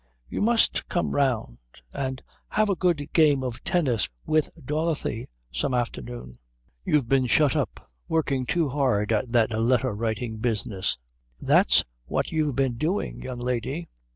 [0.27, 1.59] "You must come round
[1.93, 6.39] and have a good game of tennis with Dorothy some afternoon.
[6.83, 10.97] You've been shut up working too hard at that letter writing business,
[11.39, 13.89] that's what you've been doing, young lady."